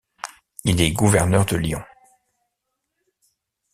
[0.63, 1.83] Il est gouverneur de Lyon.